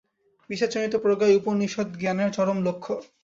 [0.49, 2.93] বিচারজনিত প্রজ্ঞাই উপনিষদ্-জ্ঞানের চরম লক্ষ্য।